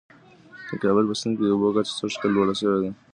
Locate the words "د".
0.67-0.69, 1.45-1.49